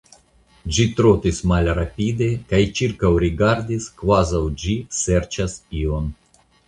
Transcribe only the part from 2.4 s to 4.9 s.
kaj ĉirkaŭrigardadis, kvazaŭ ĝi